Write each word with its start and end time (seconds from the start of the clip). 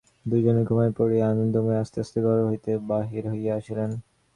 দুইজনে 0.25 0.61
ঘুমাইয়া 0.63 0.95
পড়িলে 0.97 1.23
আনন্দময়ী 1.25 1.77
আস্তে 1.79 1.97
আস্তে 2.03 2.17
ঘর 2.25 2.37
হইতে 2.49 2.71
বাহির 2.89 3.23
হইয়া 3.31 3.53
আসিলেন। 3.55 3.91